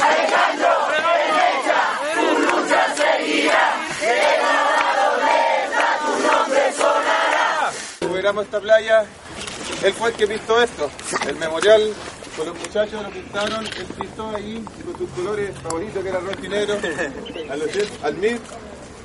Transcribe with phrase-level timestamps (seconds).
[0.00, 1.78] Alejandro, derecha,
[2.14, 3.64] tu lucha seguirá,
[6.04, 7.70] tu nombre sonará.
[8.00, 9.04] Recuperamos esta playa,
[9.82, 10.90] él fue el que pintó esto,
[11.26, 11.94] el memorial
[12.36, 16.44] con los muchachos lo pintaron, él pintó ahí con sus colores favoritos que era rojo
[16.44, 16.78] y negro,
[17.50, 17.70] al,
[18.02, 18.40] al MIR,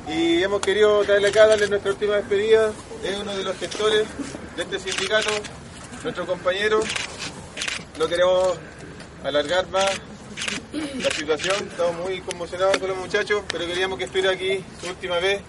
[0.10, 2.72] y hemos querido traerle acá, darle nuestra última despedida,
[3.04, 4.06] es uno de los gestores
[4.56, 5.32] de este sindicato,
[6.04, 6.82] nuestro compañero,
[7.98, 8.58] no queremos
[9.24, 9.90] alargar más
[10.74, 11.56] la situación.
[11.70, 15.42] Estamos muy conmocionados con los muchachos, pero queríamos que estuviera aquí su última vez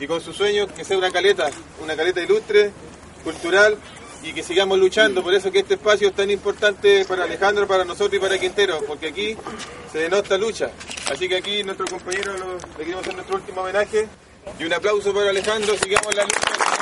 [0.00, 1.50] y con su sueño que sea una caleta,
[1.82, 2.72] una caleta ilustre,
[3.24, 3.76] cultural
[4.22, 5.22] y que sigamos luchando.
[5.22, 8.80] Por eso que este espacio es tan importante para Alejandro, para nosotros y para Quintero,
[8.86, 9.36] porque aquí
[9.92, 10.70] se denota lucha.
[11.10, 14.08] Así que aquí nuestro compañero le queremos hacer nuestro último homenaje
[14.58, 15.76] y un aplauso para Alejandro.
[15.78, 16.75] Sigamos la lucha.